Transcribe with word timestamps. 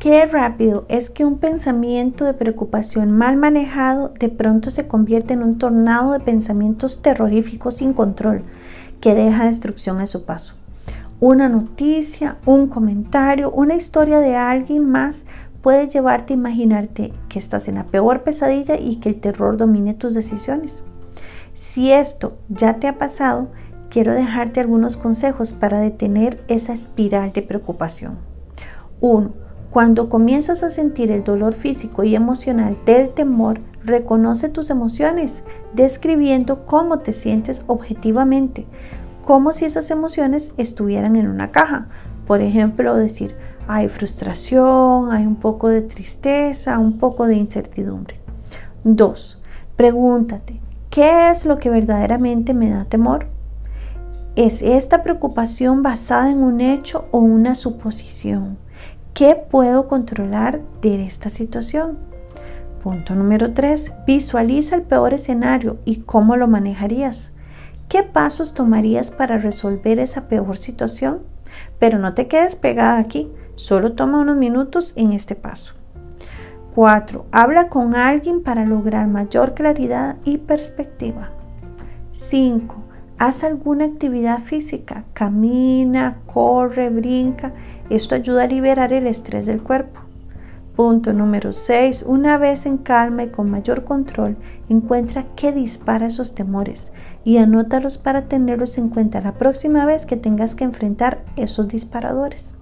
Qué 0.00 0.24
rápido 0.24 0.86
es 0.88 1.10
que 1.10 1.26
un 1.26 1.36
pensamiento 1.36 2.24
de 2.24 2.32
preocupación 2.32 3.10
mal 3.10 3.36
manejado 3.36 4.14
de 4.18 4.30
pronto 4.30 4.70
se 4.70 4.88
convierte 4.88 5.34
en 5.34 5.42
un 5.42 5.58
tornado 5.58 6.12
de 6.12 6.20
pensamientos 6.20 7.02
terroríficos 7.02 7.76
sin 7.76 7.92
control 7.92 8.44
que 9.02 9.14
deja 9.14 9.44
destrucción 9.44 10.00
a 10.00 10.06
su 10.06 10.24
paso. 10.24 10.54
Una 11.20 11.50
noticia, 11.50 12.38
un 12.46 12.68
comentario, 12.68 13.50
una 13.50 13.74
historia 13.74 14.20
de 14.20 14.36
alguien 14.36 14.90
más 14.90 15.26
puede 15.60 15.86
llevarte 15.86 16.32
a 16.32 16.38
imaginarte 16.38 17.12
que 17.28 17.38
estás 17.38 17.68
en 17.68 17.74
la 17.74 17.84
peor 17.84 18.22
pesadilla 18.22 18.80
y 18.80 18.96
que 18.96 19.10
el 19.10 19.20
terror 19.20 19.58
domine 19.58 19.92
tus 19.92 20.14
decisiones. 20.14 20.82
Si 21.52 21.92
esto 21.92 22.38
ya 22.48 22.76
te 22.76 22.88
ha 22.88 22.96
pasado, 22.96 23.48
quiero 23.90 24.14
dejarte 24.14 24.60
algunos 24.60 24.96
consejos 24.96 25.52
para 25.52 25.78
detener 25.78 26.42
esa 26.48 26.72
espiral 26.72 27.34
de 27.34 27.42
preocupación. 27.42 28.16
1 29.02 29.49
cuando 29.70 30.08
comienzas 30.08 30.64
a 30.64 30.70
sentir 30.70 31.12
el 31.12 31.22
dolor 31.22 31.54
físico 31.54 32.02
y 32.02 32.16
emocional 32.16 32.76
del 32.84 33.10
temor, 33.10 33.60
reconoce 33.84 34.48
tus 34.48 34.68
emociones, 34.68 35.44
describiendo 35.72 36.66
cómo 36.66 36.98
te 36.98 37.12
sientes 37.12 37.64
objetivamente, 37.68 38.66
como 39.24 39.52
si 39.52 39.64
esas 39.64 39.90
emociones 39.92 40.54
estuvieran 40.56 41.14
en 41.14 41.28
una 41.28 41.52
caja. 41.52 41.86
Por 42.26 42.40
ejemplo, 42.40 42.96
decir, 42.96 43.36
hay 43.68 43.88
frustración, 43.88 45.12
hay 45.12 45.24
un 45.24 45.36
poco 45.36 45.68
de 45.68 45.82
tristeza, 45.82 46.78
un 46.80 46.98
poco 46.98 47.28
de 47.28 47.36
incertidumbre. 47.36 48.20
2. 48.82 49.40
Pregúntate, 49.76 50.60
¿qué 50.90 51.30
es 51.30 51.46
lo 51.46 51.60
que 51.60 51.70
verdaderamente 51.70 52.54
me 52.54 52.70
da 52.70 52.86
temor? 52.86 53.28
¿Es 54.34 54.62
esta 54.62 55.04
preocupación 55.04 55.82
basada 55.84 56.30
en 56.30 56.42
un 56.42 56.60
hecho 56.60 57.04
o 57.12 57.18
una 57.18 57.54
suposición? 57.54 58.58
¿Qué 59.14 59.34
puedo 59.34 59.88
controlar 59.88 60.60
de 60.80 61.04
esta 61.04 61.30
situación? 61.30 61.98
Punto 62.82 63.14
número 63.14 63.52
3. 63.52 63.92
Visualiza 64.06 64.76
el 64.76 64.82
peor 64.82 65.12
escenario 65.12 65.78
y 65.84 66.02
cómo 66.02 66.36
lo 66.36 66.46
manejarías. 66.46 67.34
¿Qué 67.88 68.02
pasos 68.04 68.54
tomarías 68.54 69.10
para 69.10 69.36
resolver 69.36 69.98
esa 69.98 70.28
peor 70.28 70.56
situación? 70.56 71.20
Pero 71.78 71.98
no 71.98 72.14
te 72.14 72.28
quedes 72.28 72.54
pegada 72.54 72.98
aquí, 72.98 73.30
solo 73.56 73.92
toma 73.92 74.20
unos 74.20 74.36
minutos 74.36 74.94
en 74.96 75.12
este 75.12 75.34
paso. 75.34 75.74
4. 76.74 77.26
Habla 77.32 77.68
con 77.68 77.96
alguien 77.96 78.42
para 78.42 78.64
lograr 78.64 79.08
mayor 79.08 79.54
claridad 79.54 80.16
y 80.24 80.38
perspectiva. 80.38 81.30
5. 82.12 82.76
Haz 83.20 83.44
alguna 83.44 83.84
actividad 83.84 84.38
física, 84.44 85.04
camina, 85.12 86.22
corre, 86.24 86.88
brinca. 86.88 87.52
Esto 87.90 88.14
ayuda 88.14 88.44
a 88.44 88.46
liberar 88.46 88.94
el 88.94 89.06
estrés 89.06 89.44
del 89.44 89.62
cuerpo. 89.62 90.00
Punto 90.74 91.12
número 91.12 91.52
6. 91.52 92.04
Una 92.08 92.38
vez 92.38 92.64
en 92.64 92.78
calma 92.78 93.24
y 93.24 93.28
con 93.28 93.50
mayor 93.50 93.84
control, 93.84 94.38
encuentra 94.70 95.26
qué 95.36 95.52
dispara 95.52 96.06
esos 96.06 96.34
temores 96.34 96.94
y 97.22 97.36
anótalos 97.36 97.98
para 97.98 98.22
tenerlos 98.22 98.78
en 98.78 98.88
cuenta 98.88 99.20
la 99.20 99.34
próxima 99.34 99.84
vez 99.84 100.06
que 100.06 100.16
tengas 100.16 100.54
que 100.54 100.64
enfrentar 100.64 101.22
esos 101.36 101.68
disparadores. 101.68 102.56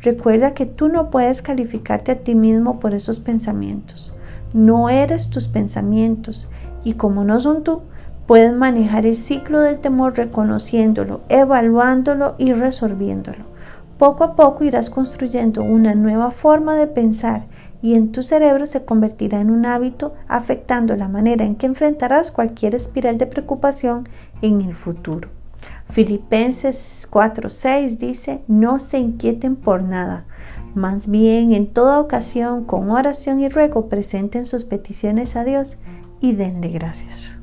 Recuerda 0.00 0.54
que 0.54 0.66
tú 0.66 0.88
no 0.88 1.08
puedes 1.08 1.40
calificarte 1.40 2.10
a 2.10 2.18
ti 2.18 2.34
mismo 2.34 2.80
por 2.80 2.94
esos 2.94 3.20
pensamientos. 3.20 4.16
No 4.52 4.88
eres 4.88 5.30
tus 5.30 5.46
pensamientos 5.46 6.50
y 6.82 6.94
como 6.94 7.22
no 7.22 7.38
son 7.38 7.62
tú, 7.62 7.82
Puedes 8.28 8.52
manejar 8.52 9.06
el 9.06 9.16
ciclo 9.16 9.62
del 9.62 9.78
temor 9.78 10.18
reconociéndolo, 10.18 11.22
evaluándolo 11.30 12.34
y 12.36 12.52
resolviéndolo. 12.52 13.46
Poco 13.96 14.22
a 14.22 14.36
poco 14.36 14.64
irás 14.64 14.90
construyendo 14.90 15.62
una 15.62 15.94
nueva 15.94 16.30
forma 16.30 16.74
de 16.74 16.88
pensar 16.88 17.46
y 17.80 17.94
en 17.94 18.12
tu 18.12 18.22
cerebro 18.22 18.66
se 18.66 18.84
convertirá 18.84 19.40
en 19.40 19.50
un 19.50 19.64
hábito 19.64 20.12
afectando 20.28 20.94
la 20.94 21.08
manera 21.08 21.46
en 21.46 21.56
que 21.56 21.64
enfrentarás 21.64 22.30
cualquier 22.30 22.74
espiral 22.74 23.16
de 23.16 23.24
preocupación 23.24 24.06
en 24.42 24.60
el 24.60 24.74
futuro. 24.74 25.30
Filipenses 25.88 27.08
4:6 27.10 27.96
dice, 27.96 28.42
no 28.46 28.78
se 28.78 28.98
inquieten 28.98 29.56
por 29.56 29.82
nada, 29.82 30.26
más 30.74 31.08
bien 31.08 31.54
en 31.54 31.66
toda 31.66 31.98
ocasión 31.98 32.66
con 32.66 32.90
oración 32.90 33.40
y 33.40 33.48
ruego 33.48 33.88
presenten 33.88 34.44
sus 34.44 34.64
peticiones 34.64 35.34
a 35.34 35.44
Dios 35.44 35.78
y 36.20 36.34
denle 36.34 36.68
gracias. 36.68 37.38